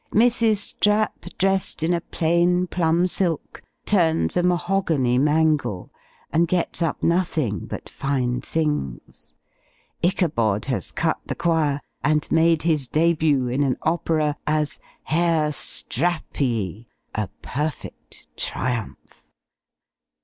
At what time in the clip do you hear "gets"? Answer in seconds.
6.47-6.81